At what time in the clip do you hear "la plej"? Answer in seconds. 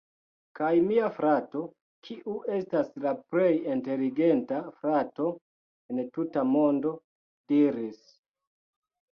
3.03-3.51